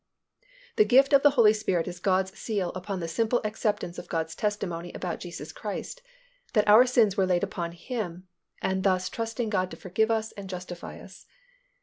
The 0.77 0.83
gift 0.83 1.13
of 1.13 1.21
the 1.21 1.29
Holy 1.37 1.53
Spirit 1.53 1.87
is 1.87 1.99
God's 1.99 2.35
seal 2.35 2.69
upon 2.73 2.99
the 3.01 3.07
simple 3.07 3.39
acceptance 3.43 3.99
of 3.99 4.07
God's 4.09 4.33
testimony 4.33 4.91
about 4.93 5.19
Jesus 5.19 5.51
Christ, 5.51 6.01
that 6.53 6.67
our 6.67 6.87
sins 6.87 7.17
were 7.17 7.27
laid 7.27 7.43
upon 7.43 7.73
Him, 7.73 8.27
and 8.63 8.81
thus 8.83 9.09
trusting 9.09 9.51
God 9.51 9.69
to 9.69 9.77
forgive 9.77 10.09
us 10.09 10.31
and 10.31 10.49
justify 10.49 10.99
us. 10.99 11.27